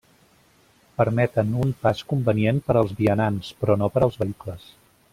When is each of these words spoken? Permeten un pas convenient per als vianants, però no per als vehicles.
Permeten 1.01 1.51
un 1.65 1.75
pas 1.85 2.03
convenient 2.13 2.63
per 2.71 2.77
als 2.83 2.97
vianants, 3.05 3.55
però 3.61 3.77
no 3.83 3.95
per 3.99 4.05
als 4.09 4.19
vehicles. 4.25 4.69